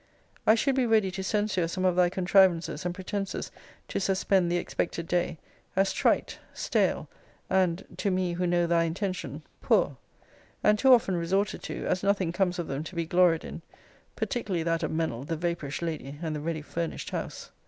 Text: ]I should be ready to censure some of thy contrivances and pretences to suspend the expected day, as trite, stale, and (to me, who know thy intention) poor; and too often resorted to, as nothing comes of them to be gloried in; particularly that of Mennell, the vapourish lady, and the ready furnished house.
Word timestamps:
]I 0.47 0.55
should 0.55 0.73
be 0.73 0.87
ready 0.87 1.11
to 1.11 1.23
censure 1.23 1.67
some 1.67 1.85
of 1.85 1.95
thy 1.95 2.09
contrivances 2.09 2.85
and 2.87 2.95
pretences 2.95 3.51
to 3.87 3.99
suspend 3.99 4.51
the 4.51 4.57
expected 4.57 5.07
day, 5.07 5.37
as 5.75 5.93
trite, 5.93 6.39
stale, 6.55 7.07
and 7.51 7.85
(to 7.97 8.09
me, 8.09 8.33
who 8.33 8.47
know 8.47 8.65
thy 8.65 8.85
intention) 8.85 9.43
poor; 9.61 9.97
and 10.63 10.79
too 10.79 10.91
often 10.91 11.15
resorted 11.17 11.61
to, 11.69 11.85
as 11.85 12.01
nothing 12.01 12.31
comes 12.31 12.57
of 12.57 12.65
them 12.67 12.83
to 12.85 12.95
be 12.95 13.05
gloried 13.05 13.43
in; 13.45 13.61
particularly 14.15 14.63
that 14.63 14.81
of 14.81 14.89
Mennell, 14.89 15.23
the 15.23 15.37
vapourish 15.37 15.83
lady, 15.83 16.17
and 16.23 16.35
the 16.35 16.39
ready 16.41 16.63
furnished 16.63 17.11
house. 17.11 17.51